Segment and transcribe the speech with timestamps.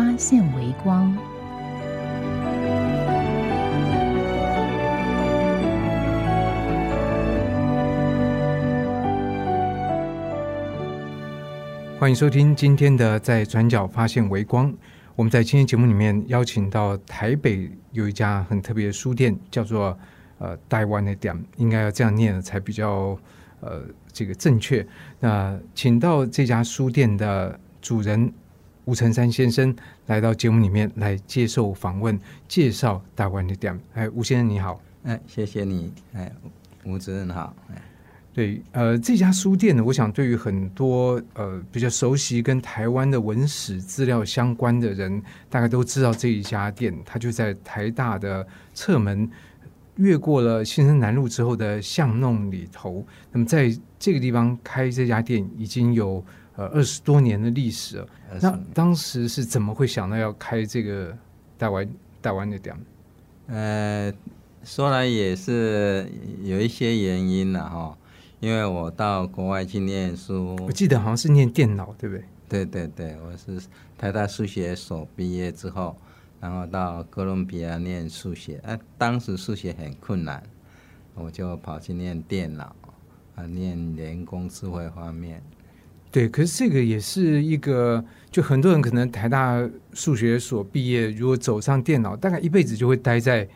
[0.00, 1.14] 发现微光。
[11.98, 14.72] 欢迎收听今天的《在转角发现微光》。
[15.16, 19.94] 我们在今天节目里面邀请到台北有一家很特别的书店，叫做
[20.38, 23.18] 呃台湾的店，应该要这样念才比较
[23.60, 24.86] 呃这个正确。
[25.18, 28.32] 那请到这家书店的主人
[28.90, 29.72] 吴成山先生
[30.06, 33.78] 来到节目里面来接受访问，介绍大湾的店。
[33.94, 34.82] 哎，吴先生你好。
[35.04, 35.92] 哎，谢谢你。
[36.12, 36.32] 哎，
[36.82, 37.54] 吴主任好。
[37.72, 37.80] 哎。
[38.32, 49.30] 对，呃，这家书店呢，我想对于很多呃比较熟悉跟台湾的文史资料相关的人，大概都知道这一家店，它就在台大的侧门，
[49.98, 53.06] 越过了新生南路之后的巷弄里头。
[53.30, 56.24] 那么在这个地方开这家店已经有
[56.56, 58.08] 呃二十多年的历史了。
[58.40, 61.16] 那当时是怎么会想到要开这个
[61.58, 61.88] 台湾
[62.22, 62.76] 台湾的店？
[63.46, 64.12] 呃，
[64.64, 66.10] 说来也是
[66.42, 67.96] 有一些原因了哈。
[68.40, 72.24] 因为我到国外去念书，我记得好像是念电脑，对不对？
[72.48, 73.62] 对对对，我是
[73.98, 75.94] 台大数学所毕业之后，
[76.40, 78.58] 然后到哥伦比亚念数学。
[78.64, 80.42] 哎，当时数学很困难，
[81.14, 82.74] 我就跑去念电脑，
[83.34, 85.42] 啊，念人工智慧方面。
[86.10, 93.48] 对，可是这个也是一个，就很多人可能台大数学所毕业，如果走上电脑，大概一辈子就会待在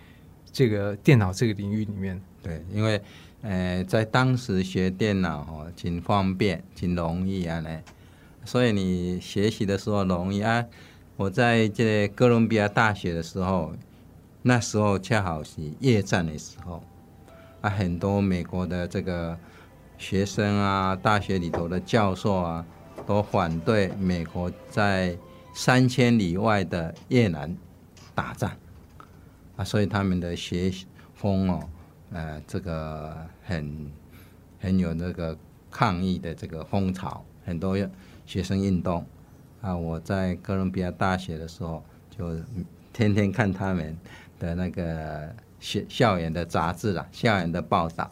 [0.53, 2.21] 这个电脑这个领域里面。
[2.43, 3.01] 对，因为。
[3.47, 7.83] 呃，在当时学电脑哦，挺方便，挺容易啊嘞。
[8.43, 10.65] 所以你学习的时候容易啊。
[11.19, 13.75] 我在这哥伦比亚大学的时候，
[14.41, 16.83] 那时候恰好是夜战的时候，
[17.61, 19.39] 啊，很多美国的这个
[19.99, 22.65] 学生啊，大学里头的教授啊，
[23.07, 25.17] 都反对美国在
[25.55, 27.57] 三千里外的越南
[28.15, 28.51] 打仗
[29.57, 30.73] 啊，所以他们的学
[31.15, 31.69] 风哦。
[32.13, 33.91] 呃，这个很
[34.61, 35.37] 很有那个
[35.69, 37.77] 抗议的这个风潮，很多
[38.25, 39.05] 学生运动
[39.61, 39.77] 啊。
[39.77, 41.83] 我在哥伦比亚大学的时候，
[42.17, 42.37] 就
[42.93, 43.97] 天天看他们
[44.39, 48.09] 的那个学校园的杂志啦，校园的报道，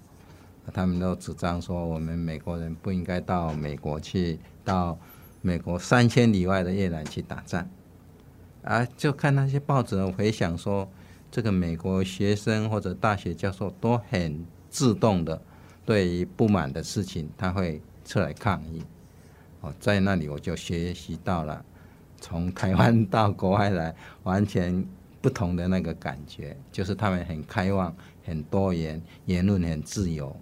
[0.72, 4.98] 他们都主张说，我们美国人不应该到美国去，到
[5.40, 7.66] 美国三千里外的越南去打仗
[8.62, 8.84] 啊。
[8.96, 10.88] 就看那些报纸，我回想说。
[11.34, 15.40] 这个美国学生或者大学教授都很自动的，
[15.86, 18.82] 对于不满的事情，他会出来抗议。
[19.62, 21.64] 哦，在那里我就学习到了
[22.20, 23.94] 从台湾到国外来
[24.24, 24.86] 完全
[25.22, 27.96] 不同的那个感觉，就是他们很开放、
[28.26, 30.36] 很多元，言论很自由。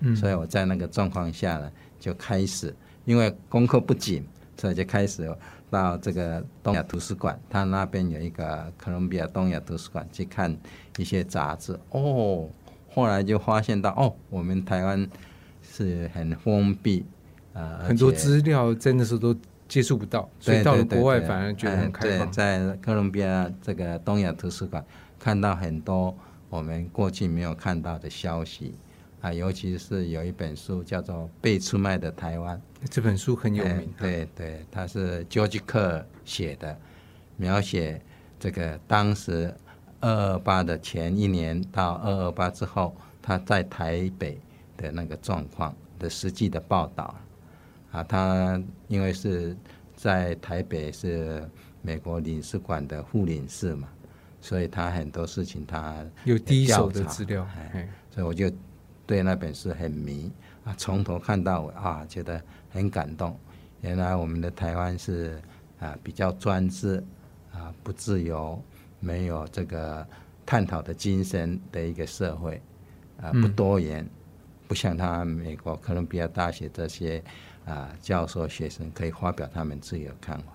[0.00, 2.74] 嗯，所以我在那个状况下呢，就开始
[3.04, 4.24] 因为功课不紧，
[4.56, 5.34] 所以就开始。
[5.70, 10.52] 到这个东亚图书馆，他那边有一个哥伦比亚东亚图书馆去看
[10.98, 12.48] 一些杂志哦。
[12.92, 15.08] 后来就发现到哦，我们台湾
[15.62, 17.06] 是很封闭，
[17.52, 19.32] 呃，很多资料真的是都
[19.68, 22.32] 接触不到，所以到了国外反而觉得很开放。
[22.32, 24.84] 在哥伦比亚这个东亚图书馆
[25.20, 26.12] 看到很多
[26.48, 28.74] 我们过去没有看到的消息。
[29.20, 32.56] 啊，尤其是有一本书叫做《被出卖的台湾》，
[32.90, 33.92] 这本书很有名。
[33.98, 36.74] 对对，它是 George Kerr 写的，
[37.36, 38.00] 描写
[38.38, 39.54] 这个当时
[40.00, 44.40] 二二八的前一年到二二八之后，他在台北
[44.78, 47.14] 的那个状况的实际的报道。
[47.92, 49.54] 啊，他因为是
[49.94, 51.46] 在台北是
[51.82, 53.86] 美国领事馆的副领事嘛，
[54.40, 57.46] 所以他很多事情他有第一手的资料，
[58.10, 58.50] 所以我就。
[59.10, 60.30] 对那本书很迷
[60.62, 62.40] 啊，从头看到尾啊，觉得
[62.70, 63.36] 很感动。
[63.80, 65.42] 原来我们的台湾是
[65.80, 67.02] 啊比较专制
[67.52, 68.62] 啊不自由，
[69.00, 70.06] 没有这个
[70.46, 72.62] 探讨的精神的一个社会
[73.20, 74.08] 啊不多元，
[74.68, 77.20] 不像他美国哥伦比亚大学这些
[77.64, 80.52] 啊教授学生可以发表他们自己的看法。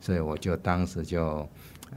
[0.00, 1.38] 所以我就当时就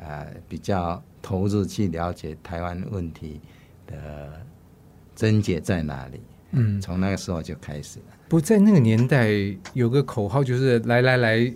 [0.02, 3.40] 啊比较投入去了解台湾问题
[3.86, 4.42] 的。
[5.16, 6.20] 症结在哪里？
[6.52, 8.06] 嗯，从那个时候就开始了。
[8.30, 9.32] 不在那个年代，
[9.74, 11.54] 有个口号就是“来来来，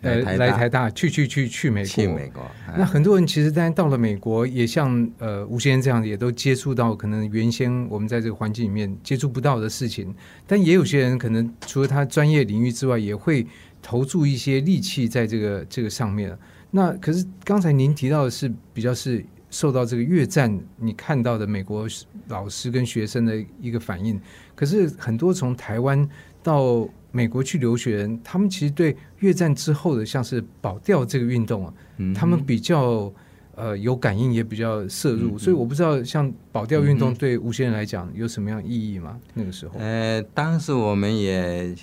[0.00, 2.42] 呃，来台大，去去去去美国，去美国。
[2.76, 10.14] 那很多人其实，当然到了美国，也像呃吴先生这样，也都接触到可能原先我们在这个环境里面接触不到的事情。
[10.46, 13.46] 但也有些人可能除了他专业领域之外，也会
[13.82, 16.34] 投注一些力气在这个这个上面。
[16.70, 21.86] 那可是刚才您提到的是比较是受到这个越战你看到的美国
[22.28, 24.20] 老师跟学生的一个反应，
[24.54, 26.08] 可是很多从台湾
[26.42, 33.12] 到美国去留学人，他们其实对越战之后的像是保钓这个运动啊，嗯他们比较
[33.56, 39.18] 呃有感应，也比较摄入，嗯所以我不知道像保钓运动对吴先生来讲有什么样意义吗？
[39.34, 41.74] 那个时候，呃，当时我们也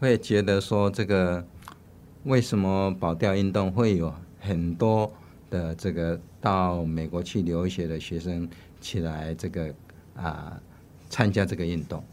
[0.00, 1.46] 会觉得说，这个
[2.24, 5.10] 为什么保钓运动会有很多
[5.48, 8.46] 的这个到美国去留学的学生
[8.80, 9.72] 起来这个
[10.14, 10.60] 啊、
[11.08, 12.04] 参加这个运动？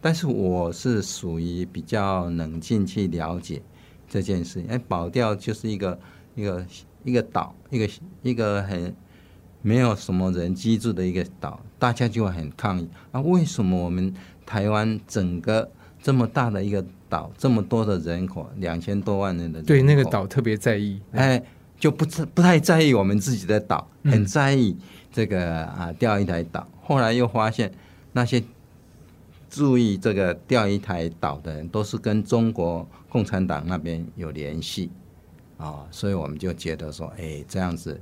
[0.00, 3.62] 但是我是属于比较冷静去了解
[4.08, 4.68] 这件事情。
[4.68, 5.98] 哎，保钓就是一个
[6.34, 6.66] 一个
[7.04, 7.88] 一个岛，一个
[8.22, 8.94] 一个很
[9.62, 13.20] 没有什么人居住的一个岛，大家就会很抗议啊！
[13.22, 14.12] 为什么我们
[14.44, 15.70] 台湾整个
[16.02, 21.00] 这么大的一个岛，这么多的人口，两千多万人的人口对那个，岛特别在意。
[21.12, 21.42] 哎，
[21.84, 24.74] 就不不不太在意我们自己的岛，嗯很在意
[25.12, 26.66] 这个啊钓一台岛。
[26.80, 27.70] 后来又发现
[28.12, 28.42] 那些
[29.50, 34.90] 注意这个钓鱼台岛的人，都是跟中国共产党那边有联系
[35.58, 38.00] 啊、所以我们就觉得说，哎，这样子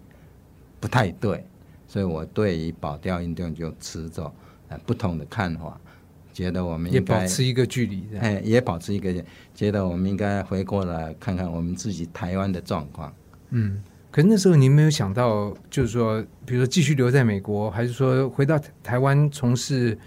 [0.79, 1.45] 不太对。
[1.89, 4.33] 所以我对于保钓运动就持着
[4.69, 5.77] 呃不同的看法，
[6.33, 9.13] 觉得我们也应该保持一个距离，哎也保持一个，
[9.57, 13.13] 觉得我们应该回过来看看我们自己台湾的状况。
[13.53, 13.81] 嗯。
[14.11, 19.99] 可是那时候您没有想到，就是说，比如说继续留在美国，还是说回到台湾从事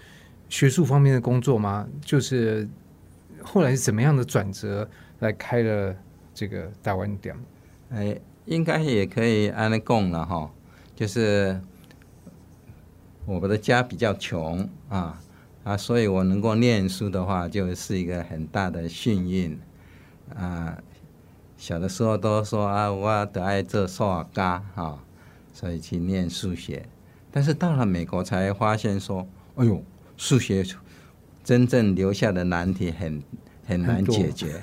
[0.48, 1.84] 学术方面的工作吗？
[2.04, 2.68] 就是
[3.42, 4.88] 后来是怎么样的转折
[5.18, 5.92] 来开了
[6.32, 7.34] 这个大湾店？
[7.90, 10.48] 哎，应该也可以按那供了哈，
[10.94, 11.60] 就是
[13.24, 15.20] 我们的家比较穷啊
[15.64, 19.58] 啊，所以我能够念书的话，就是一个很大的幸运
[20.32, 20.78] 啊。
[21.66, 25.02] 小的时候都说啊，我得爱做数学家哈，
[25.52, 26.86] 所以去念数学。
[27.32, 29.26] 但是到了美国才发现说，
[29.56, 29.82] 哎呦，
[30.16, 30.64] 数学
[31.42, 33.20] 真正留下的难题很
[33.66, 34.62] 很难解决，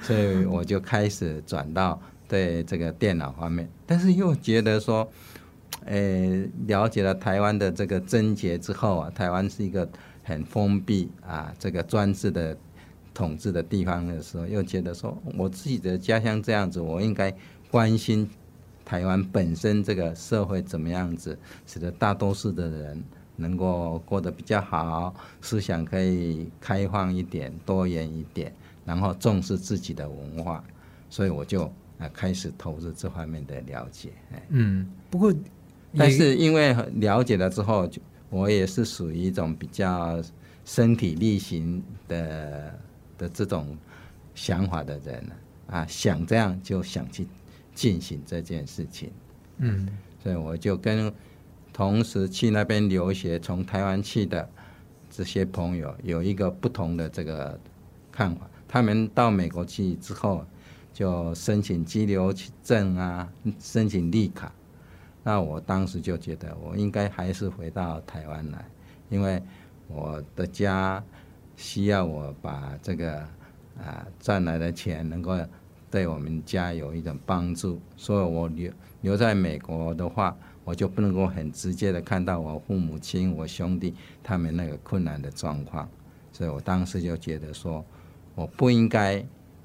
[0.00, 5.06] 所以我就开始转到对这个电脑方面，但是又觉得说，
[5.84, 9.86] 呃，了解了台湾的这个症结之后啊，台湾是一个
[10.22, 12.56] 很封闭啊，这个专制的
[13.18, 17.34] 统治的地方的时候，又觉得说我自己的家乡这样子，我应该
[17.68, 18.30] 关心
[18.84, 21.36] 台湾本身这个社会怎么样子，
[21.66, 23.02] 使得大多数的人
[23.34, 28.54] 能够过得比较好，思想可以开放一点、多元一点，
[28.84, 30.62] 然后重视自己的文化，
[31.10, 31.64] 所以我就
[31.98, 34.10] 啊开始投入这方面的了解。
[34.50, 35.34] 嗯，不过
[35.96, 38.00] 但是因为了解了之后，就
[38.30, 40.22] 我也是属于一种比较
[40.64, 42.78] 身体力行的
[43.18, 43.76] 的这种
[44.34, 45.22] 想法的人
[45.66, 47.26] 啊，想这样就想去
[47.74, 49.10] 进行这件事情，
[49.58, 49.86] 嗯
[50.22, 51.12] 所以我就跟
[51.72, 54.48] 同时去那边留学，从台湾去的
[55.10, 57.58] 这些朋友有一个不同的这个
[58.10, 58.48] 看法。
[58.66, 60.44] 他们到美国去之后，
[60.92, 64.52] 就申请居留证啊，申请绿卡。
[65.22, 68.64] 那我当时就觉得，我应该还是回到台湾来，
[69.08, 69.42] 因为
[69.86, 71.02] 我的家
[71.58, 73.18] 需要我把这个
[73.76, 75.36] 啊赚来的钱能够
[75.90, 85.88] 对我们家有一种帮助，所以我留留在美国的话，我就不能够很直接的看到我父母亲、我兄弟他们那个困难的状况，
[86.32, 87.84] 所以我当时就觉得说，
[88.36, 89.18] 我不应该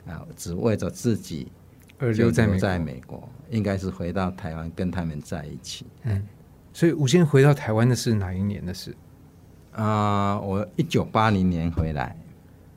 [0.08, 1.52] 啊只为着自己
[2.00, 5.86] 而留在美国在美国，应该是回到台湾跟他们在一起。
[6.04, 6.28] 嗯
[6.76, 8.96] 所以吴先生回到台湾的是哪一年的事？
[9.76, 12.16] 啊、我一九八零年回来，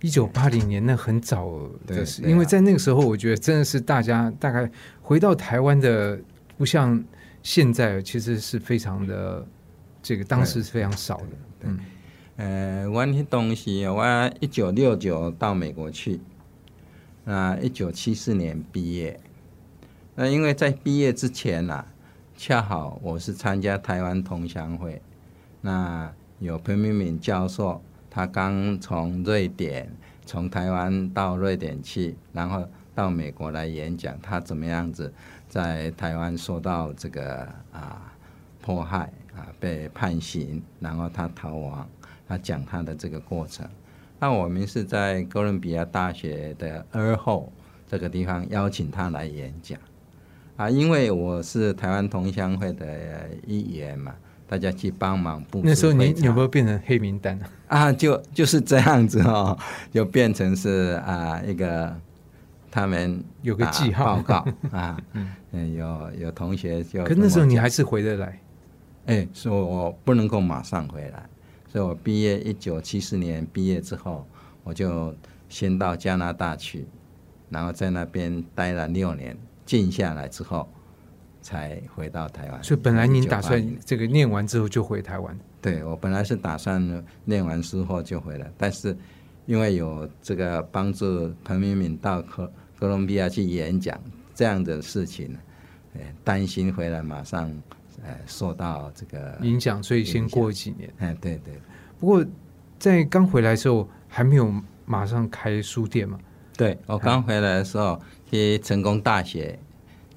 [0.00, 1.46] 一九八零年，那很早
[1.86, 4.70] 的因为在那个时候，我觉得真的是大家大概
[5.02, 6.18] 回到台湾的，
[6.56, 7.02] 不像
[7.42, 9.46] 现在，其实是非常的
[10.02, 11.26] 这个当时是非常少的。
[11.62, 11.78] 嗯
[12.36, 16.20] 呃，我那东西，我一九六九到美国去，
[17.24, 19.18] 那一九七四年毕业。
[20.14, 21.84] 那因为在毕业之前呐、
[22.36, 25.00] 恰好我是参加台湾同乡会，
[25.62, 29.90] 那有彭明敏教授，他刚从瑞典
[30.26, 35.12] 从台湾到瑞典去，然后到美国来演讲，他怎么样子
[35.48, 38.12] 在台湾受到这个啊
[38.60, 41.88] 迫害啊被判刑，然后他逃亡，
[42.28, 43.66] 他讲他的这个过程。
[44.18, 47.52] 那我们是在哥伦比亚大学的二后
[47.86, 49.78] 这个地方邀请他来演讲
[50.56, 54.14] 啊，因为我是台湾同乡会的一员嘛，
[54.48, 57.50] 大家去帮忙布置那时候你有没有变成黑名单啊？
[57.86, 59.58] 啊，就就是这样子哦，
[59.92, 61.94] 就变成是啊一个
[62.70, 64.16] 他们有个打记号。
[64.16, 64.96] 报告啊，
[65.50, 68.40] 嗯，有有同学就可那时候你还是回得来，
[69.06, 71.28] 哎，所以我不能够马上回来，
[71.72, 74.26] 所以我毕业一九七四年毕业之后，
[74.62, 75.14] 我就
[75.48, 76.86] 先到加拿大去，
[77.50, 80.68] 然后在那边待了六年，静下来之后，
[81.46, 82.64] 才回到台湾。
[82.64, 88.96] 所以本来您打算这个念完之后就回台湾，对我本来是打算念完书后就回来，但是
[89.46, 93.96] 因为有这个帮助彭明敏到哥哥伦比亚去演讲
[94.34, 95.36] 这样的事情，
[95.94, 97.48] 呃，担心回来马上
[98.04, 100.92] 呃受到这个影响，所以先过几年。
[100.98, 101.54] 哎，对对
[102.00, 102.26] 不过
[102.76, 104.52] 在刚回来的时候，还没有
[104.84, 106.18] 马上开书店嘛？
[106.56, 108.00] 对，我刚回来的时候
[108.30, 109.58] 去成功大学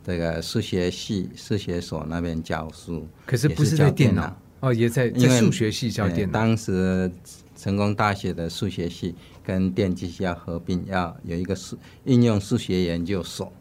[0.04, 4.38] 这个数学系数学所那边教书，可是不是教在电脑脑。
[4.62, 6.34] 哦，也在在数学系教呃电脑。
[6.34, 7.10] 当时
[7.56, 13.52] 成功大学的数学系跟电机系要合并，要有一个数应用数学研究所，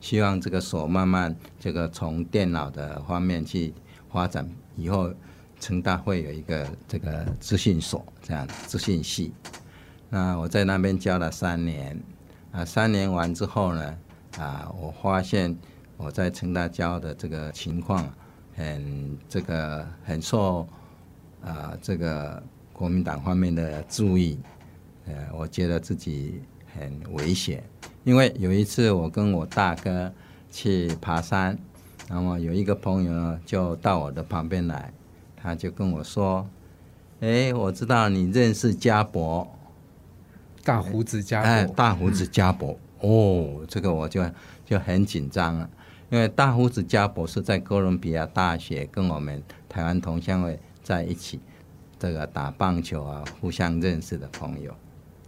[0.00, 3.72] 希望这个所慢慢这个从电脑的方面去
[4.10, 5.12] 发展，以后
[5.60, 9.32] 成大会有一个这个资讯所这样资讯系。
[10.08, 11.96] 那我在那边教了三年，
[12.50, 13.96] 啊，三年完之后呢，
[14.36, 15.56] 啊，我发现
[16.02, 18.10] 我在成大教的这个情况
[18.56, 20.66] 很这个很受
[21.42, 22.42] 啊这个
[22.72, 24.38] 国民党方面的注意，
[25.06, 26.40] 呃，我觉得自己
[26.74, 27.62] 很危险，
[28.04, 30.10] 因为有一次我跟我大哥
[30.50, 31.58] 去爬山，
[32.08, 34.90] 然后有一个朋友呢就到我的旁边来，
[35.36, 36.48] 他就跟我说
[37.20, 39.46] ：“哎，我知道你认识家伯。”
[40.64, 44.22] 大胡子家哎，大胡子家伯、哦，这个我就
[44.64, 45.70] 就很紧张了，
[46.10, 51.38] 因为大胡子家博士在哥伦比亚大学跟我们台湾同乡会在一起，
[51.98, 54.74] 这个打棒球啊，互相认识的朋友。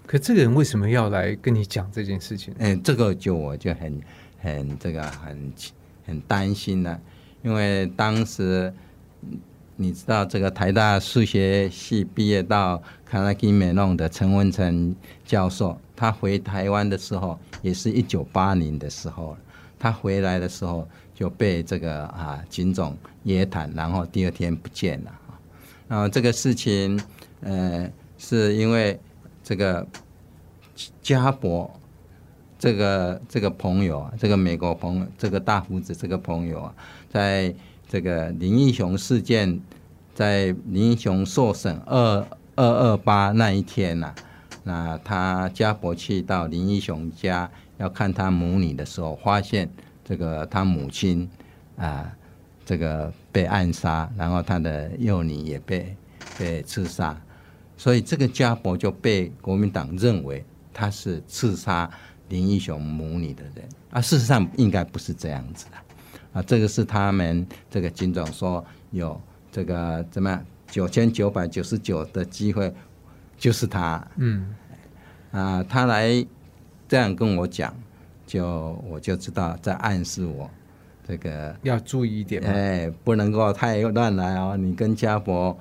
[0.05, 2.53] 可这个人为什么要来跟你讲这件事情？
[2.59, 4.01] 嗯，这个就我就很
[4.41, 5.53] 很这个很
[6.05, 7.01] 很担心了，
[7.43, 8.75] 因为当时
[9.23, 9.39] 嗯
[9.77, 19.37] 你知道这个台大数学系毕业到卡拉基美弄的陈文成教授，他回台湾的时候也是一九八零的时候，
[19.83, 25.35] 他回来的时候就被这个啊警总约谈，然后第二天不见了啊。
[25.89, 27.01] 然后这个事情，
[27.41, 28.97] 呃，是因为
[29.43, 29.85] 这个
[31.03, 31.69] 家伯
[32.61, 36.75] 这个这个朋友啊，这个美国朋友，这个大胡子这个朋友啊，
[37.11, 37.53] 在
[37.89, 39.61] 这个林义雄事件，
[40.15, 42.25] 在林义雄受审二
[42.55, 44.15] 二二八那一天呐、
[44.62, 47.51] 那他家伯去到林义雄家
[47.83, 49.69] 要看他母女的时候，发现
[50.05, 51.29] 这个他母亲
[51.77, 52.11] 啊，
[52.65, 55.97] 这个被暗杀，然后他的幼女也被
[56.39, 57.21] 被刺杀，
[57.77, 61.91] 所以这个家伯就被国民党认为他是刺杀
[62.29, 63.69] 林义雄母女的人。
[63.91, 65.77] 啊，事实上应该不是这样子的。
[66.35, 69.21] 啊，这个是他们这个警长说有
[69.51, 72.73] 这个怎么样九千九百九十九的机会，
[73.37, 74.07] 就是他。
[74.17, 74.55] 嗯，
[75.33, 76.25] 啊，他来
[76.93, 77.75] 这样跟我讲，
[78.27, 80.51] 就我就知道在暗示我
[81.09, 82.43] 这个要注意一点。
[82.43, 84.59] 哎，不能够太乱来哦。
[84.59, 85.59] 你跟家伯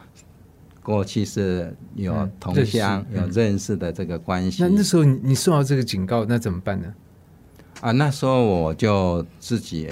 [0.83, 4.61] 过去是有嗯同乡、有嗯认识的这个关系。
[4.61, 6.93] 那那时候你你受到这个警告，那怎么办呢？
[7.79, 9.89] 啊，那时候我就自己，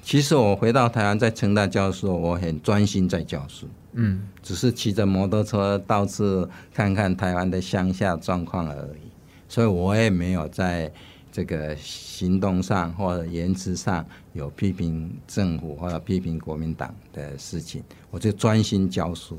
[0.00, 9.05] 其实我回到台湾在成大教书，我很专心在教书，嗯，只是骑着摩托车到处看看台湾的乡下状况而已，
[9.48, 10.90] 所以我也没有在
[11.30, 19.38] 这个行动上或者言辞上有批评政府或者批评国民党的事情，我就专心教书。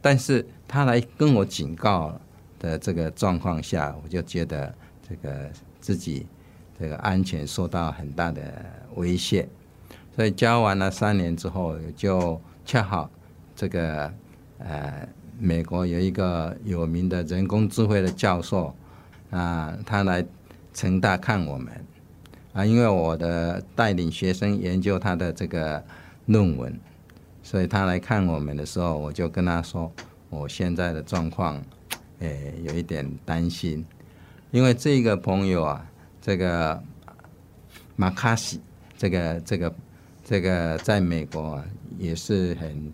[0.00, 2.18] 但是他来跟我警告
[2.58, 4.74] 的这个状况下，我就觉得
[5.08, 5.50] 这个
[5.80, 6.26] 自己
[6.78, 8.42] 这个安全受到很大的
[8.94, 9.48] 威胁，
[10.14, 13.10] 所以教完了三年之后，就恰好
[13.56, 14.12] 这个
[14.58, 18.74] 呃，美国有一个有名的人工智慧的教授
[19.30, 20.24] 啊，他来
[20.72, 21.72] 成大看我们。
[22.54, 25.84] 啊，因为我的带领学生研究他的这个
[26.26, 26.76] 论文，
[27.42, 29.92] 所以他来看我们的时候，我就跟他说，
[30.28, 31.62] 我现在的状况，
[32.18, 33.84] 诶，有一点担心，
[34.50, 35.86] 因为这个朋友啊，
[36.20, 36.82] 这个
[37.94, 38.60] 马卡西，
[38.96, 39.74] 这个这个
[40.24, 41.62] 这个在美国
[41.96, 42.92] 也是很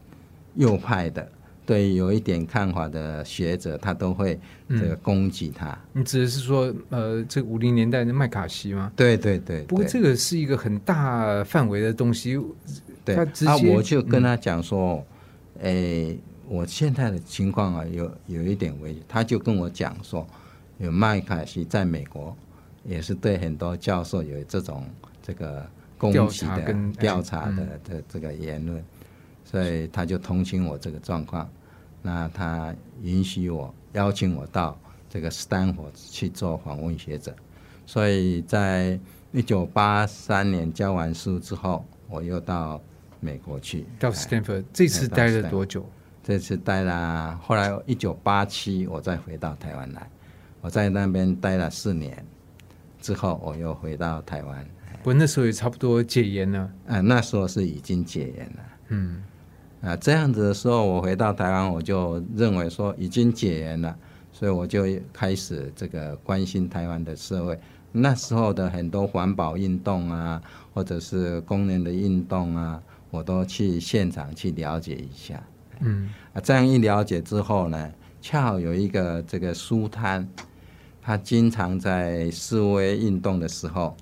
[0.56, 1.26] 右派的。
[1.66, 5.76] 对有一点看法的学者，他都会这个攻击他。
[5.92, 8.92] 你指的是说，呃，这五零年代的麦卡锡吗？
[8.94, 9.62] 对对对。
[9.64, 12.38] 不过这个是一个很大范围的东西。
[13.04, 15.04] 对，啊，我就跟他讲说，
[15.62, 16.16] 哎，
[16.48, 19.02] 我现在的情况啊，有有一点危险。
[19.08, 20.26] 他就跟我讲说，
[20.78, 22.36] 有麦卡锡在美国
[22.84, 24.86] 也是对很多教授有这种
[25.22, 25.66] 这个
[25.96, 28.82] 攻击的调查的的这个言论。
[29.54, 31.48] 所以他就同情我这个状况，
[32.02, 34.76] 那他允许我邀请我到
[35.08, 37.32] 这个斯坦福去做访问学者。
[37.86, 38.98] 所以在
[39.30, 42.82] 一九八三年教完书之后，我又到
[43.20, 43.86] 美国去。
[44.00, 45.86] 到斯坦福这次待了多久？
[46.20, 50.10] 这次待了，后来一九八七我再回到台湾来，
[50.62, 52.26] 我在那边待了四年，
[53.00, 54.66] 之后我又回到台湾。
[55.04, 56.68] 不，那时候也差不多戒严了。
[56.88, 58.62] 啊，那时候是已经戒严了。
[58.88, 59.22] 嗯。
[59.84, 63.94] 啊，这样子的时候，我回到台湾，我就认为说已经解严了，
[64.32, 67.58] 所以我就开始这个关心台湾的社会。
[67.92, 70.40] 那时候的很多环保运动啊，
[70.72, 75.42] 或者是工人的运动啊，我都去现场去了解一下。
[75.80, 80.26] 嗯，啊，这样一了解之后呢，恰好有一个这个书摊，
[81.02, 83.94] 他经常在示威运动的时候，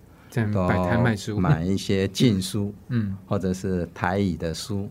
[0.54, 4.88] 都摆摊卖书，买一些禁书， 嗯，或者是台语的书。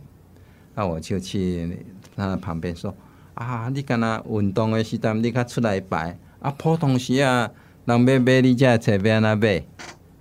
[0.73, 1.77] 那我就去
[2.15, 2.95] 他旁边说
[3.35, 6.49] ：“啊，你干那运动的时阵，你较出来摆啊？
[6.57, 7.49] 普通时啊，
[7.85, 9.63] 人买买你家册边那买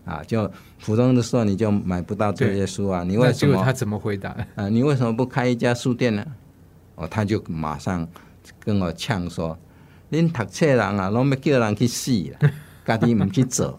[0.04, 0.22] 啊？
[0.26, 3.04] 就普通的时候你就买不到这些书啊？
[3.04, 3.62] 你为什么？
[3.62, 4.36] 他怎么回答？
[4.56, 6.24] 啊，你为什么不开一家书店呢？
[6.96, 8.06] 哦，他就马上
[8.58, 9.56] 跟我呛说
[10.10, 12.50] ：‘恁读册人啊，拢要叫人去死啊，
[12.84, 13.78] 家己唔去做。’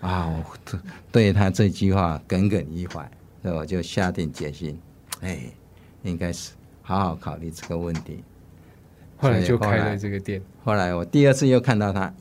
[0.00, 0.78] 啊，我
[1.12, 3.10] 对他这句话耿耿于怀，
[3.42, 4.78] 所以我就下定决心，
[5.22, 5.38] 哎。”
[6.02, 6.52] 应该是
[6.82, 8.22] 好好考虑这个问题。
[9.16, 10.40] 后来就开了这个店。
[10.64, 12.12] 后来我第二次又看到他，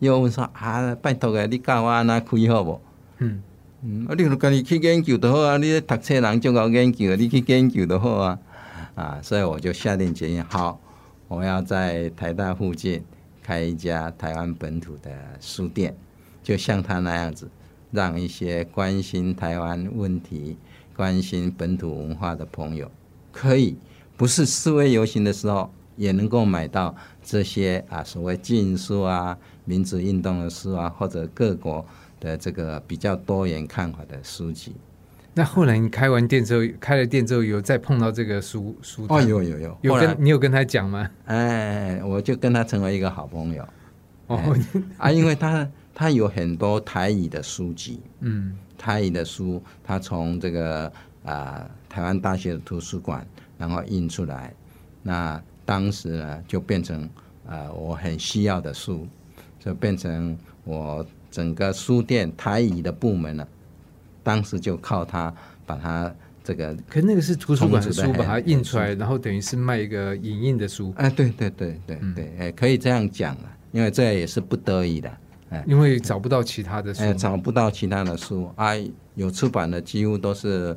[0.00, 2.80] 又问说：“啊，拜托个，你教我安那开好不？”
[3.18, 3.42] 嗯
[3.82, 5.56] 嗯，啊，你家己去研究就好啊！
[5.56, 8.38] 你读册人就搞研究，你去研究就好啊！
[8.94, 10.78] 啊，所以我就下定决心，好，
[11.28, 13.02] 我要在台大附近
[13.42, 15.96] 开一家台湾本土的书店，
[16.42, 17.48] 就像他那样子，
[17.90, 20.56] 让一些关心台湾问题、
[20.94, 22.90] 关心本土文化的朋友。
[23.32, 23.76] 可以，
[24.16, 31.84] 不是示威游行的时候也能够买到这些啊，所谓禁书啊、民主运动的书啊，或者各国
[32.20, 34.74] 的这个比较多元看法的书籍。
[35.34, 39.06] 那后来你开完店之后，开了店之后有再碰到这个书书？
[39.08, 41.10] 哦，有有有，有跟你有跟他讲吗？
[41.24, 43.66] 哎，我就跟他成为一个好朋友。
[44.26, 44.38] 哦，
[44.98, 50.92] 啊，因为他他有很多台语的书籍，嗯，台语的书，他从这个
[51.24, 51.70] 啊。
[51.88, 53.22] 台湾大学的图书馆，
[53.58, 54.50] 然后印出来，
[55.02, 57.06] 那当时呢就变成
[57.46, 59.06] 呃我很需要的书，
[59.60, 63.46] 就变成我整个书店台语的部门了。
[64.22, 65.30] 当时就靠它
[65.66, 66.10] 把它
[66.42, 70.94] 这个，可那个是图书馆的书，把它印出来，然后等于是卖一个影印的书。
[70.96, 75.12] 哎，对对对对对，哎，可以这样讲了，因为这也是不得已的，
[75.50, 78.72] 哎，因为找不到其他的书，哎，找不到其他的书，啊，
[79.14, 80.74] 有出版的几乎都是。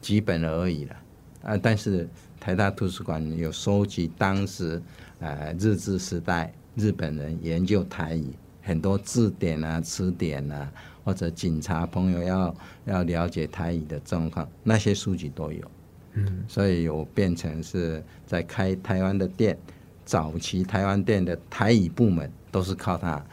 [0.00, 0.96] 几本而已了，
[1.42, 1.56] 啊！
[1.56, 4.80] 但是台大图书馆有收集当时，
[5.18, 8.32] 呃，日治时代日本人研究台语
[8.62, 10.70] 很多字典啊、词典啊，
[11.04, 12.54] 或者警察朋友要
[12.84, 15.70] 要了解台语的状况，那些书籍都有。
[16.14, 19.58] 嗯，所以我变成是在开台湾的店，
[20.04, 23.24] 早期台湾店的台语部门都是靠他。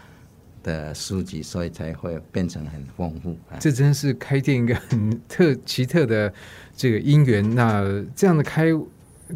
[0.64, 3.38] 的书籍，所以才会变成很丰富。
[3.60, 6.34] 这真是开店一个很特奇特的
[6.76, 7.54] 这个因缘。
[7.54, 7.84] 那
[8.16, 8.70] 这样的开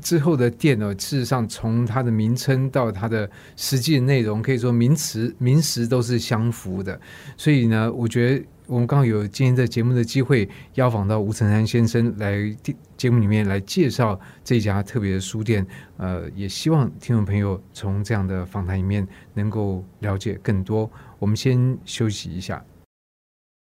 [0.02, 7.00] 之后的店呢，事实上从它的名称到它的实际的内容，可以说名词名实都是相符的。
[7.36, 12.54] 所以呢，我觉得我们刚好有今天在节目的机会，邀访到吴成山先生来
[12.98, 15.66] 节目里面来介绍这家特别的书店。
[15.96, 20.90] 呃，也希望听众朋友从这样的访谈里面能够了解更多。
[21.18, 22.62] 我们先休息一下。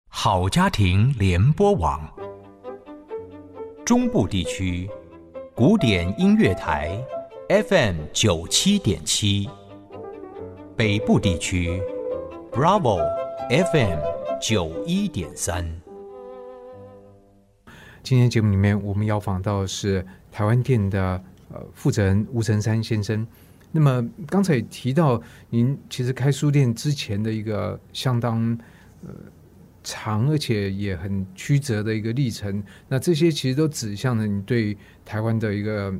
[0.08, 2.06] 好家庭联播网，
[3.86, 4.86] 中部地区
[5.54, 7.02] 古典音乐台
[7.48, 9.48] FM 九七点七，
[10.76, 11.80] 北部地区
[12.52, 12.98] Bravo
[13.48, 15.62] FM 九一点三。
[18.02, 21.22] 今天节目里面，我们要访到是台湾店的
[21.52, 23.26] 呃负责人吴成山先生。
[23.70, 28.58] 那么刚才也提到，您其实开书店之前的一个相当
[29.02, 29.10] 呃
[29.84, 32.62] 长而且也很曲折的一个历程。
[32.88, 34.74] 那这些其实都指向了你对
[35.04, 35.94] 台湾的一个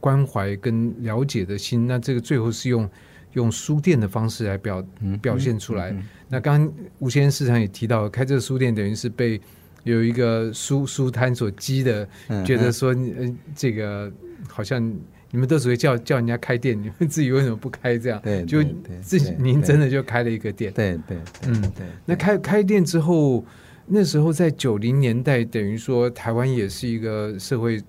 [0.00, 2.90] 关怀跟了解的心，那这个最后是用
[3.34, 5.90] 用书店的方式来表嗯表现出来。
[5.92, 9.40] 嗯嗯那刚刚吴先生市场也提到，开这个书店等于是被
[9.84, 14.10] 有一个书书摊所激的，嗯觉得说，呃，这个
[14.48, 14.82] 好像
[15.30, 17.98] 你们都只会叫叫人家开店，你们自己为什么不开？
[17.98, 18.64] 这样，对就
[19.02, 20.72] 自己您真的就开了一个店。
[20.72, 21.86] 对对，对嗯对。
[22.06, 23.44] 那开开店之后，
[23.86, 27.82] 那时候在九零年代，等于说台湾也是一个社会，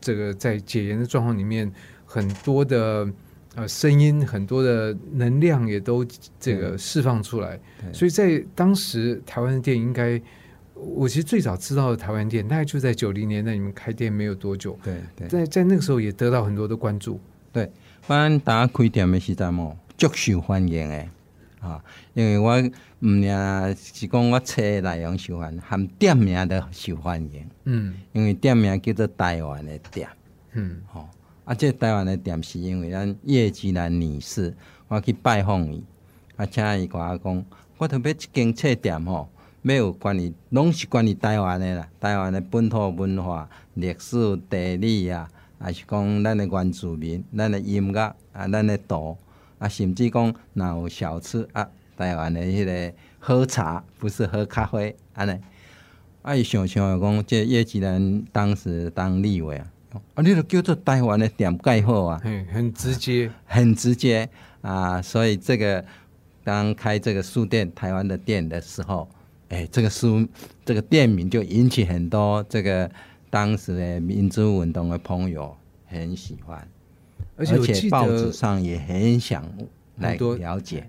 [0.00, 1.70] 这个在解严的状况里面，
[2.04, 3.06] 很多的
[3.56, 6.06] 呃声音，很多的能量也都
[6.38, 6.78] 这个对。
[6.78, 7.58] 释放出来。
[7.92, 10.20] 所以在当时台湾的店应该，
[10.74, 17.18] 我其实最早知道的台湾店，大概就在九零年代，你们开店没有多久，对对，在在那个时候也得到很多的关注。
[18.06, 21.08] 咱大家开店的时阵哦，足受欢迎的？
[21.60, 21.82] 啊，
[22.14, 22.62] 因为我
[23.00, 27.94] 毋呀是讲我册的内容受欢迎，含店名都受欢迎，嗯。
[28.12, 30.06] 因为店名叫做台湾的店。
[30.52, 30.80] 嗯。
[30.86, 31.08] 吼、
[31.46, 34.52] 啊，这台湾的店是因为咱叶吉兰女士，
[34.88, 35.80] 我去拜访伊，
[36.34, 37.44] 啊，请伊甲我讲，
[37.78, 39.28] 我特别一间册店吼，
[39.62, 45.28] 没有关于，拢是关于台湾的啦，台湾的本土文化、历史、地理啊，
[45.60, 49.16] 还是讲咱的原住民、咱的音乐啊、咱的图
[49.60, 55.40] 啊，甚至讲若有小吃啊，台湾的迄个喝茶，不是喝咖啡安尼。
[56.22, 59.66] 啊，伊想想讲，这叶吉兰当时当立委啊，
[60.14, 63.30] 啊，你都叫做台湾的点盖好啊，嘿，很直接。
[63.44, 64.28] 很直接。
[64.62, 65.84] 啊，所以这个
[66.42, 69.08] 当开这个书店台湾的店的时候，
[69.48, 70.26] 哎，这个书
[70.64, 72.90] 这个店名就引起很多这个
[73.30, 75.56] 当时的民族运动的朋友
[75.86, 76.66] 很喜欢，
[77.36, 79.44] 而且报纸，上也很想
[79.98, 80.88] 来多了解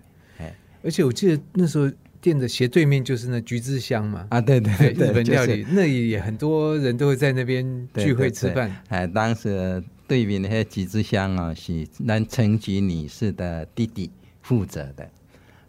[0.84, 1.92] 而且我记得那时候
[2.28, 7.64] 店的斜对面就是那橘子香嘛，啊，对对对，对，日本料就是理，那里也很多人都会在那边
[7.94, 8.84] 聚会对对对吃饭。
[8.90, 14.12] 哎，当时对面那些橘子香啊，是咱陈菊女士的弟弟
[14.42, 15.10] 负责的，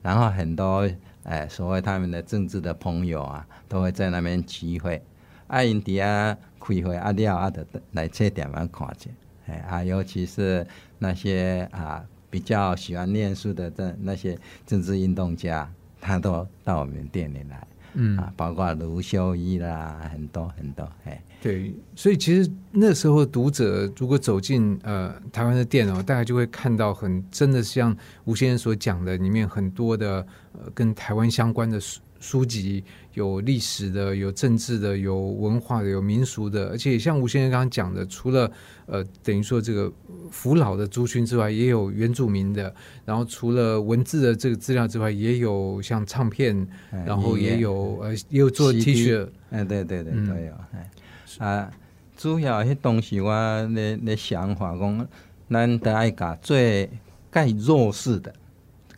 [0.02, 0.90] 然后很多
[1.22, 5.00] 哎所谓他们的政治的朋友啊，都会在那边聚会。
[5.46, 9.14] 啊，因伫啊开会啊了啊，的来这店啊看见，
[9.46, 10.66] 哎啊，尤其是
[10.98, 17.66] 那些啊比较喜欢念书的这那些政治运动家，他都到我们店里来。
[17.94, 31.80] 嗯，啊，包括卢修一啦，很多很多，哎，对，所以其实那时候读者如果走进呃台湾的店哦，大概就会看到很真的像吴先生所讲的，里面很多的呃跟台湾相关的
[32.20, 38.50] 书书籍，有历史的，有政治的，有文化的，有民俗的，而且像吴先生刚刚讲的，除了
[38.86, 39.92] 呃等于说这个
[40.30, 42.72] 扶老的族群之外，也有原住民的，
[43.04, 50.52] 然后除了文字的这个资料之外，也有像唱片，哎然后也有呃也有做 T 恤，哎，对对对，嗯都有。
[50.72, 50.90] 哎
[51.38, 51.70] 啊，
[52.16, 55.08] 主要迄东西我咧咧想法讲，
[55.50, 56.90] 咱得爱甲最
[57.32, 58.34] 介弱势的、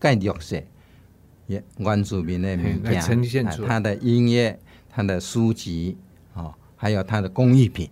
[0.00, 0.66] 介弱势也
[1.78, 4.58] 原住民的名片，呈现出他的音乐、
[4.88, 5.96] 他的书籍，
[6.34, 7.88] 哦，还有他的工艺品。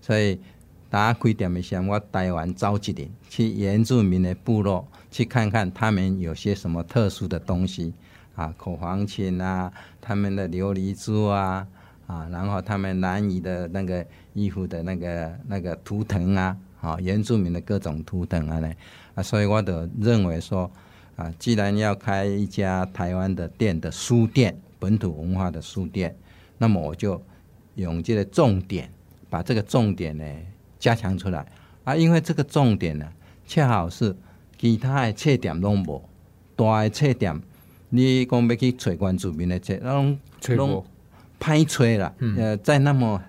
[0.00, 0.40] 所以
[0.88, 7.92] 大家开店的时候，我台湾召集人去原住民的部落去看看他们有些什么特殊的东西
[8.34, 9.70] 啊，口簧琴啊，
[10.00, 11.66] 他们的琉璃珠啊，
[12.06, 18.72] 啊，然后他们南移的那个衣服的那个那个图腾啊，啊，原住民的各种图腾啊呢，
[19.14, 20.70] 啊，所以我都认为说，
[21.18, 26.16] 啊，既然要开一家台湾的店的书店，本土文化的书店，
[26.58, 27.20] 那么我就
[27.74, 28.88] 用这个重点，
[29.28, 30.24] 把这个重点呢
[30.78, 31.44] 加强出来。
[31.82, 33.12] 啊，因为这个重点呢，
[33.44, 34.14] 恰好是
[34.56, 36.00] 其他的册店拢无，
[36.54, 37.42] 大的册店，
[37.88, 40.16] 你讲要去找关注民的册，拢
[40.56, 40.84] 拢
[41.40, 42.36] 拍吹了，嗯。
[42.36, 43.20] 呃，在那么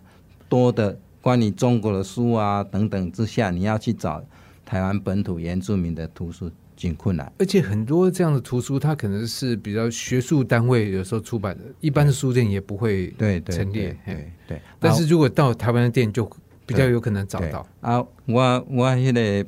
[0.47, 4.23] 多的关于中国的书啊等等之下，你要去找
[4.63, 7.29] 台湾本土原住民的图书，挺困难。
[7.37, 13.13] 而且很多这样的图书，它可能是比较学术单位有时候出版的，一般的书店也不会
[13.45, 14.61] 陈列对嘿对对。
[14.79, 16.27] 但是如果到台湾的店，就
[16.65, 17.67] 比较有可能找到。
[17.81, 19.45] 啊，我我迄、个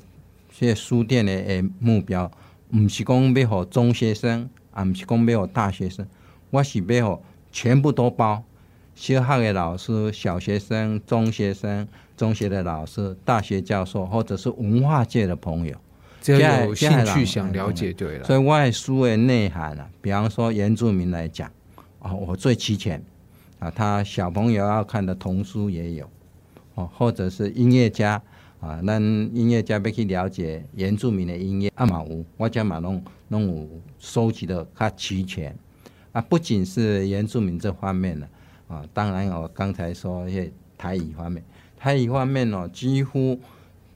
[0.54, 2.30] 迄、个书店的诶目标，
[2.74, 6.06] 毋是讲要互中学生，啊，毋是讲要互大学生，
[6.50, 8.44] 我是要互全部都包。
[8.94, 15.76] 小学的老师、小学生、中学生、中学的老师、大学教授，或者是文化界的朋友，
[16.22, 18.24] 只要有兴趣想了解，对了。
[18.24, 21.52] 所以我的书的内涵啊，比方说原住民来讲，
[22.00, 23.04] 啊，我最齐全
[23.58, 26.08] 啊，他小朋友要看的童书也有，
[26.76, 28.22] 哦，或者是音乐家
[28.60, 35.56] 啊，咱音乐家要去了解原住民的音乐，啊嘛有，我家嘛拢拢有收集的较齐全
[36.12, 38.30] 啊，不仅是原住民这方面的
[38.68, 41.44] 啊，当然我刚才说一些台语方面，
[41.80, 43.40] 台语方面哦，几乎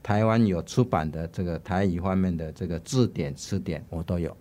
[0.06, 4.36] 台湾有出版的这个台语方面的这个字典词典，我都有。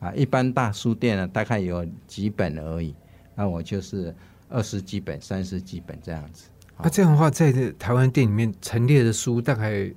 [0.00, 2.94] 啊，一般大书店呢，大概有几本而已。
[3.34, 4.14] 那我就是
[4.48, 6.48] 二十几本、三十几本这样子。
[6.78, 9.92] 那这样的话，在这台湾店里面陈列的书大概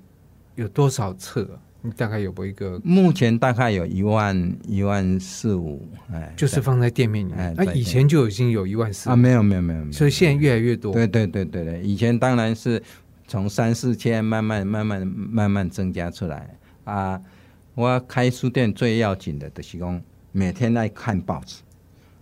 [0.56, 1.50] 有多少册？
[1.82, 2.78] 你大概有没有一个？
[2.84, 5.82] 目前大概有一万一万四五，
[6.12, 7.54] 哎，就是放在店面里面。
[7.56, 9.16] 那以前就已经有一万四啊？
[9.16, 10.92] 没有没有没有，所以现在越来越多。
[10.92, 12.84] 对对对对对，以前当然是
[13.30, 17.22] 从三四千慢慢慢慢慢慢增加出来啊。
[17.76, 21.62] 我开书店最要紧的，就是讲每天在看报纸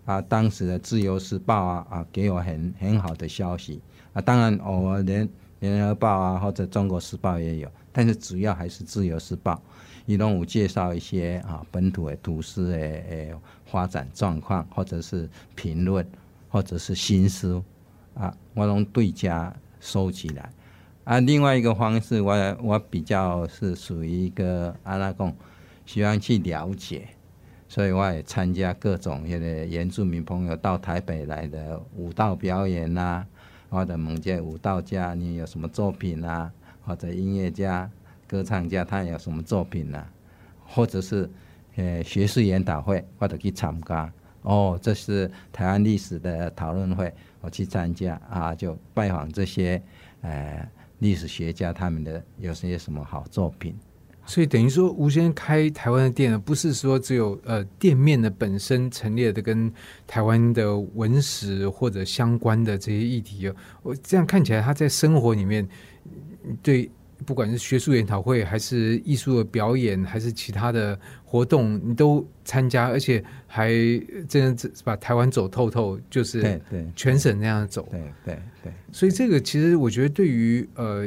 [0.04, 4.22] 啊，当时的《自由时报》啊啊，给我很很好的消息啊。
[4.22, 5.26] 当然偶尔连
[5.62, 7.72] 《联合报》啊或者《中国时报》也有。
[7.94, 9.54] 但是主要还是《自由时报》，
[10.06, 13.34] 伊拢有介绍一些啊本土的都市的诶
[13.66, 16.06] 发展状况，或者是评论，
[16.50, 17.64] 或者是新书
[18.14, 20.52] 啊，我拢对家收起来。
[21.08, 25.34] 啊，另外一个方式，我我比较是属于一个阿拉贡，
[25.86, 27.08] 喜欢去了解，
[27.70, 33.26] 所以我也参加各种那个原住民朋友到台北来的舞蹈表演呐，
[33.70, 36.52] 或者某些舞蹈家，你有什么作品啊？
[36.86, 37.90] 或者音乐家、
[38.28, 40.06] 歌唱家，他有什么作品呢？
[40.66, 41.30] 或者是
[41.78, 44.12] 呃学术研讨会，或者去参加。
[44.42, 49.82] 哦，这是台湾历史的讨论会，我去参加啊，就拜访这些
[50.20, 50.68] 呃
[51.00, 53.76] 历史学家，他们的有些什么好作品。
[54.26, 59.72] 所以等于说，吴先生开台湾的店呢，不是说只有呃店面的本身陈列的跟
[60.06, 63.56] 台湾的文史或者相关的这些议题哦。
[63.84, 65.66] 我这样看起来，他在生活里面。
[66.62, 66.90] 对，
[67.26, 70.98] 不管是学术研讨会，还是艺术的表演，还是其他的
[71.30, 73.70] 活动，你都参加，而且还
[74.30, 78.74] 真的把台湾走透透，就是对全省那样走，对对对。
[78.94, 81.06] 所以这个其实我觉得，对于呃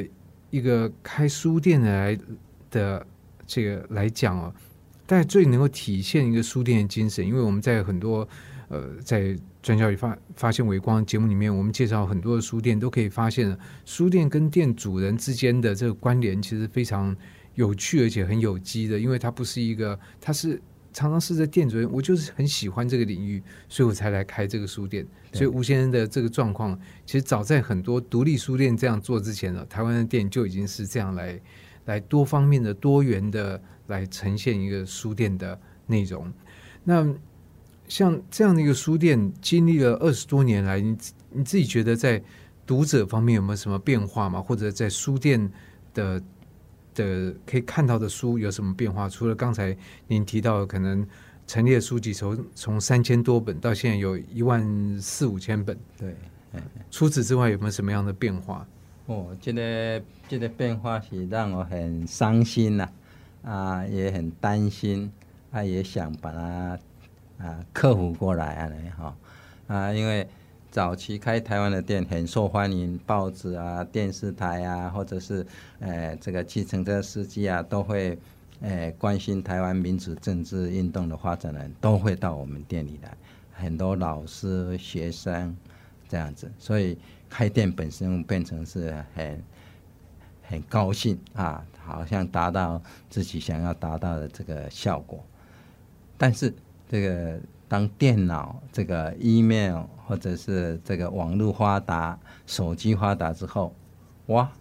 [0.51, 2.19] 一个开书店的来
[2.69, 3.07] 的
[3.47, 4.53] 这个来讲哦，
[5.07, 8.27] 大概最能够体现一个书店的精神，因为我们在很多
[8.67, 9.35] 呃在。
[9.63, 13.55] 专教育发发现微光节目里面，我们介绍很多的书店，都可以发现
[13.85, 17.15] 书店跟店主人之间的这个关联其实非常
[17.55, 18.99] 有趣，而且很有机的。
[18.99, 20.61] 因为它不是一个，它是
[20.93, 25.05] 常常是在店主人，我就是很喜欢这个领域，所以我才来开这个书店。
[25.33, 31.39] 所以吴先生的这个状况，其实早在很多独立书店这样做之前呢，台湾的店就已经是这样来
[31.85, 36.31] 来多方面的、多元的来呈现一个书店的内容。
[36.83, 37.07] 那
[37.87, 40.97] 像这样的一个书店，经历了二十多年来，你
[41.29, 42.21] 你自己觉得在
[42.65, 44.41] 读者方面有没有什么变化吗？
[44.41, 45.51] 或者在书店
[45.93, 46.21] 的
[47.01, 49.09] 的可以看到的书有什么变化？
[49.09, 49.75] 除了刚才
[50.07, 51.05] 您提到可能
[51.47, 54.61] 陈列书籍从从三千多本到现在有一万
[55.01, 56.15] 四五千本，对，
[56.89, 58.65] 除此之外有没有什么样的变化？
[59.07, 62.89] 哦，这个这个变化是让我很伤心呐，
[63.43, 65.11] 啊，也很担心，
[65.51, 66.79] 啊，也想把它。
[67.41, 69.17] 啊，克服过来啊，嘞哈
[69.65, 70.27] 啊，因为
[70.71, 75.45] 早期开台湾的店很受欢迎，报纸啊、电视台啊，或者是
[75.79, 78.17] 呃这个计程车司机啊，都会
[78.61, 83.15] 呃关心台湾民主政治运动的发展的人，都会到我们店里来。
[83.51, 85.55] 很多老师、学生
[86.07, 86.97] 这样子，所以
[87.29, 89.43] 开店本身变成是很
[90.41, 95.21] 很高兴啊，好像达到自己想要达到的这个效果，
[96.17, 96.53] 但是。
[96.89, 97.39] 这个
[97.71, 103.73] 当电脑、这个 email 或者是这个网络发达、手机发达之后，
[104.25, 104.51] 哇，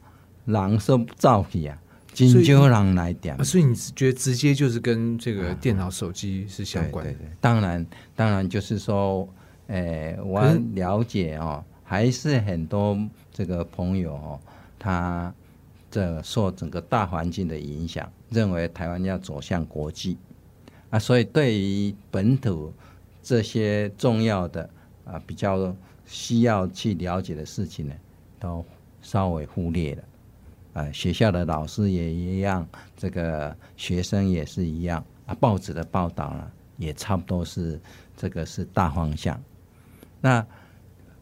[0.44, 1.77] 人说造起啊，
[2.14, 3.44] 真少人来点。
[3.44, 7.12] 所以你觉得直接就是跟这个电脑、手机是相关的？
[7.40, 9.29] 当然，当然就是说，
[9.66, 10.40] 诶，我
[10.75, 12.96] 了解哦，还是很多
[13.33, 14.38] 这个朋友哦，
[14.79, 15.35] 他
[15.90, 20.16] 这受整个大环境的影响，认为台湾要走向国际。
[20.90, 22.73] 啊，所以对于本土
[23.22, 24.68] 这些重要的
[25.04, 25.74] 啊，比较
[26.06, 27.94] 需要去了解的事情呢，
[28.38, 28.64] 都
[29.02, 30.02] 稍微忽略了。
[30.72, 35.04] 啊，学校的老师也一样，这个学生也是一样。
[35.26, 37.80] 啊，报纸的报道呢，也差不多是
[38.16, 39.40] 这个是大方向。
[40.20, 40.46] 那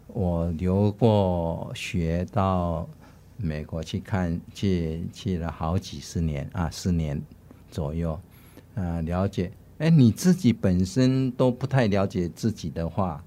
[0.07, 2.89] 我留过学到
[3.37, 7.21] 美国去看，去去了好几十年啊，十年
[7.71, 8.19] 左右。
[8.75, 9.51] 啊，了解。
[9.79, 13.23] 哎，你自己本身都不太了解自己的话，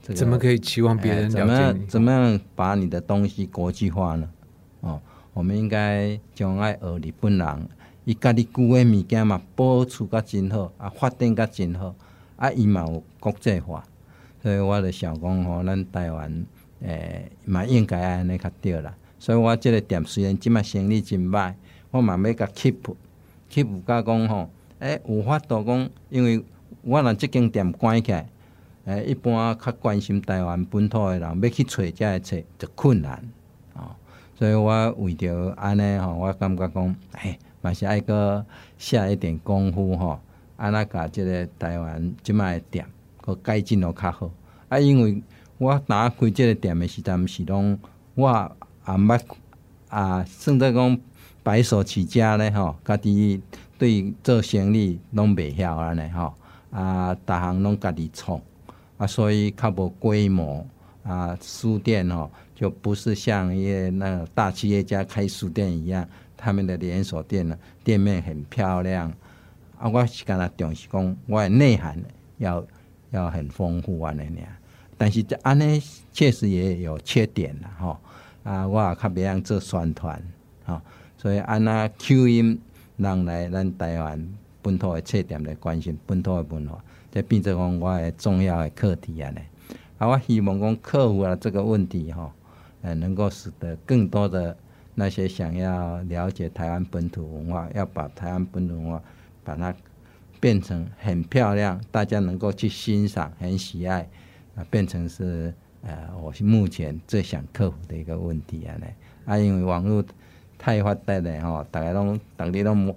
[0.00, 1.86] 怎么可以期望别人了解你？
[1.86, 4.28] 怎么样把你的东西国际化呢？
[4.80, 4.98] 哦，
[5.34, 7.68] 我们应该将爱学日本人，
[8.06, 11.94] 伊家己旧的物件嘛，保持甲真好，啊，发展甲真好，
[12.36, 13.84] 啊，伊嘛有国际化。
[14.42, 16.46] 所以我就想讲吼，咱台湾
[16.80, 18.94] 诶嘛应该安尼较对啦。
[19.18, 21.52] 所以我即个店虽然即卖生意真歹。
[21.90, 24.48] 我嘛要甲 keep，keep 甲讲吼，
[24.80, 26.44] 诶、有法度讲，因为
[26.82, 28.26] 我若即间店关起来，
[28.86, 33.22] 诶、一般较关心台湾本土诶人要去找遮个册就困难
[33.74, 33.94] 哦，
[34.38, 38.44] 所以我为着安尼吼，我感觉讲，诶、嘛是爱个
[38.78, 40.18] 下一点功夫吼，
[40.56, 42.86] 安那甲即个台湾即摆诶店，
[43.22, 44.30] 佮改进落较好。
[44.70, 45.22] 啊，因为
[45.58, 47.78] 我打开即个店诶时阵，是拢
[48.14, 48.30] 我
[48.88, 49.20] 也毋捌
[49.90, 50.98] 啊，算做讲
[51.42, 53.42] 白手起家咧吼，家己
[53.80, 56.34] 对做生意拢袂晓安尼吼，
[56.70, 58.38] 啊，逐项拢家己创，
[58.98, 60.66] 啊，所以较无规模
[61.02, 69.10] 啊，书店吼就不是像一些那个大企业家开书店一样，他们的连锁店呢，店面很漂亮，
[69.78, 71.98] 啊，我是干那重视讲我的内涵
[72.36, 72.62] 要
[73.12, 74.56] 要很丰富安尼尔，
[74.98, 77.96] 但是这安尼确实也有缺点啦吼。
[78.42, 80.22] 啊，我也较袂晓做宣传，
[80.66, 80.80] 吼、
[81.16, 82.58] 所以安那吸引
[83.00, 84.28] 人来咱台湾
[84.62, 86.78] 本土的册店来关心本土的文化，
[87.10, 89.40] 这变成讲我的重要的课题啊呢。
[89.98, 92.30] 啊，我希望讲克服了这个问题吼，
[92.82, 94.56] 呃，能够使得更多的
[94.94, 99.02] 那些想要了解台湾本土文化，要把台湾本土文化
[99.44, 99.74] 把它
[100.38, 104.08] 变成很漂亮，大家能够去欣赏、很喜爱，
[104.56, 108.86] 啊，变成是呃，我是目前最想克服的一个问题啊呢。
[109.24, 110.04] 啊，因为网络
[110.60, 112.94] 太发达了吼，大家拢逐日拢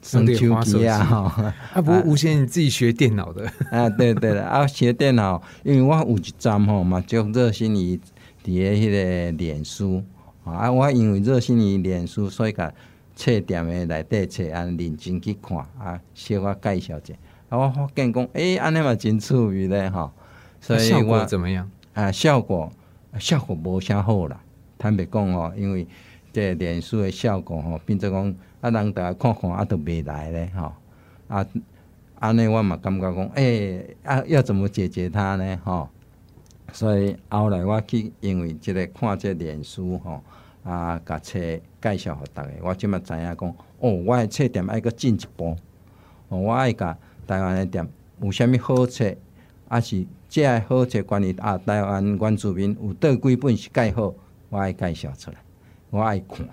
[0.00, 0.20] 耍
[0.64, 1.42] 手机啊吼。
[1.42, 7.98] 啊，不过吴先生你自己学电脑的， 啊，对对了，啊，学电脑，因为我有一站吼嘛，就热心于
[8.44, 10.02] 伫个迄个脸书
[10.44, 12.72] 啊，我因为热心于脸书，所以甲
[13.16, 17.12] 册店的内底册安认真去看啊，小可介绍者，
[17.48, 20.12] 啊，我发现讲，诶、安尼嘛真趣味咧吼，
[20.60, 21.68] 所以效果我怎么样？
[21.92, 22.72] 啊，效果
[23.18, 24.40] 效果无啥好啦。
[24.78, 25.86] 坦白讲哦，因为
[26.32, 30.72] 这脸书的效果吼，变做讲啊，人大家看看啊，都袂来咧吼。
[31.28, 31.46] 啊，
[32.18, 35.58] 安尼我嘛感觉讲，诶、啊，要怎么解决它呢？
[35.64, 35.88] 吼、
[36.72, 40.20] 所以后来我去，因为即个看这个脸书吼，
[40.64, 41.38] 啊，甲册
[41.80, 45.56] 介绍互逐个，我即嘛知影讲，哦，我的册店爱搁进一步，
[46.28, 47.88] 哦，我爱甲台湾的店
[48.20, 49.14] 有啥物好册，
[49.68, 54.12] 啊是这个好册关于啊台湾原住民有倒几本是介好，
[54.48, 55.36] 我爱介绍出来，
[55.90, 56.48] 我爱看，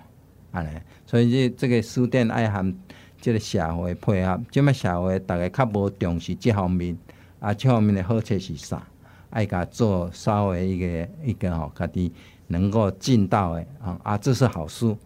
[0.52, 0.70] 安尼，
[1.06, 2.74] 所以这这个书店爱含
[3.20, 6.96] 即个社会配合，即摆社会逐个较无重视即方面，
[7.40, 8.86] 啊，即方面的好册是啥？
[9.30, 12.10] 爱甲做稍微一个一个吼，家己
[12.46, 14.96] 能够进到的啊啊，这是好书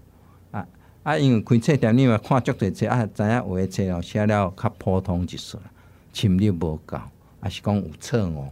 [0.53, 0.65] 啊
[1.03, 5.65] 啊，因为开册店你嘛看足侪册啊，知影有的册哦写了较普通一丝啦，
[6.13, 6.97] 深入无够，
[7.41, 8.47] 啊是讲有错误，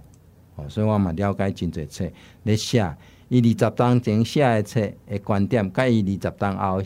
[0.56, 2.10] 哦，所以我嘛了解真侪册
[2.42, 2.80] 咧写，
[3.30, 6.82] 伊二十当前写诶册诶观点，甲伊二十当后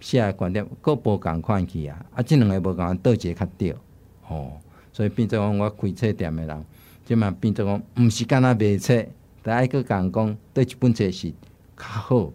[0.00, 3.76] 写诶观点，佫无共款去啊，啊，即两个无共款，倒一个较对，
[4.26, 4.52] 哦，
[4.92, 6.64] 所以变做讲我开册店诶人。
[7.04, 9.00] 即嘛变做讲，毋是干那卖册，
[9.40, 11.30] 但爱去共讲，对一本册是
[11.76, 12.32] 较好，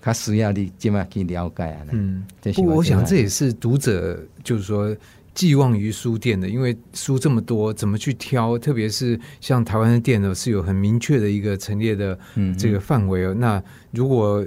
[0.00, 1.86] 较需要你即嘛去了解啊。
[1.90, 4.96] 嗯，这是不我想这也是读者就是说
[5.34, 8.58] 寄望于书店的，因为书这么多，怎么去挑？
[8.58, 13.34] 特别是像台湾的店呢，是有很明确的一个陈列的嗯这个范围哦。
[13.34, 13.62] 那
[13.92, 14.46] 如果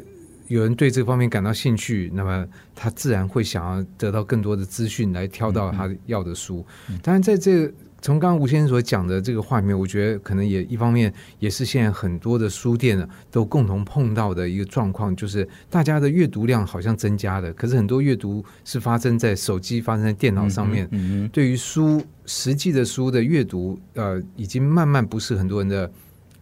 [0.50, 6.63] 有人对这方面感到兴趣，那么他自然会想要得到更多的资讯，来挑到他要的书。
[7.02, 20.86] 当然，在这个从刚刚吴先生所讲的这个画面，我觉得可能也一方面也是现在很多的书店呢都共同碰到的一个状况，就是大家的阅读量好像增加了，可是很多阅读是发生在手机、发生在电脑上面。
[20.92, 25.89] 嗯对于书实际的书的阅读，呃，已经慢慢不是很多人的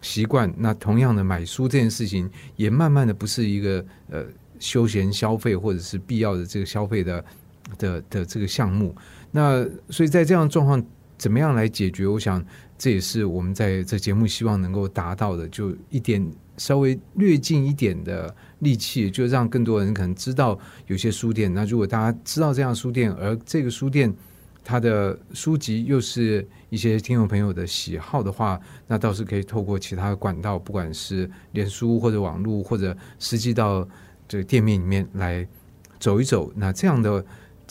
[0.02, 0.52] 习惯。
[0.58, 4.26] 那同样的，买书这件事情也慢慢的不是一个呃
[4.58, 7.24] 休闲消费或者是必要的这个消费的
[7.78, 8.96] 的的这个项目。
[9.30, 10.84] 那所以在这样的状况，
[11.22, 12.08] 怎么样来解决？
[12.08, 12.44] 我想
[12.80, 16.20] 这也是我们在这节目希望能够达到的，就一点
[16.58, 20.58] 稍微略尽一点的力气，就让更多人可能知道
[20.88, 21.54] 有些书店。
[21.54, 24.12] 那如果大家知道这样书店，而这个书店
[24.64, 33.88] 它的书籍又是一些听众朋友的喜好的话，那倒是可以透过其他的管道，不管是脸书或者网络，或者实际到
[34.28, 35.48] 这个店面里面来
[36.00, 36.52] 走一走。
[36.56, 37.24] 那这样的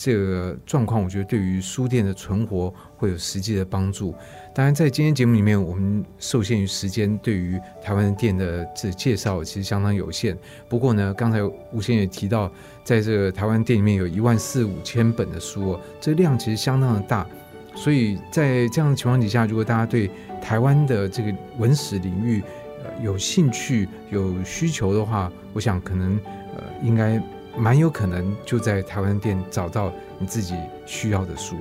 [0.03, 4.15] 这个状况，我觉得对于书店的存活会有实际的帮助。
[4.51, 10.35] 当然，在今天节目里面，我们受限于时间，对于台湾店的这介绍其实相当有限。
[10.67, 12.51] 不过呢，刚才吴先生也提到，
[12.83, 17.27] 在这个台湾店里面有一万四五千本的书哦，这量其实相当的大。
[17.75, 20.09] 所以在这样的情况底下，如果大家对
[20.41, 22.41] 台湾的这个文史领域
[22.83, 26.19] 呃有兴趣、有需求的话，我想可能
[26.55, 27.21] 呃应该
[27.57, 31.55] 蛮有可能就在台湾店找到你自己需要的书。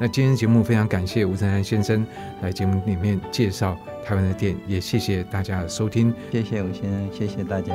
[0.00, 2.04] 那今天节目非常感谢吴承安先生
[2.42, 6.12] 来节目里面介绍台湾的店，也谢谢大家的收听。
[6.32, 7.72] 谢谢吴先生，谢谢大家。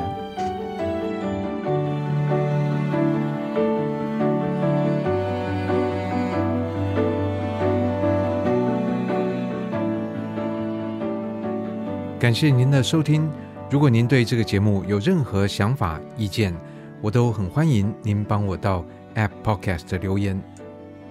[12.19, 13.31] 感谢您的收听。
[13.71, 16.53] 如果您对这个节目有任何想法、意见，
[17.01, 18.85] 我都很欢迎您帮我到
[19.15, 20.41] App Podcast 留言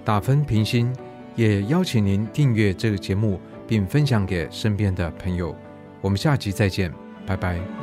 [0.05, 0.95] 打分评星，
[1.35, 5.55] 也邀请您订阅这个节目，并分享给身边的朋友。
[6.01, 6.93] 我们下集再见，
[7.25, 7.78] 拜拜。